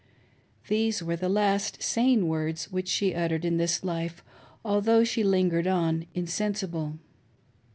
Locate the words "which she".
2.71-3.13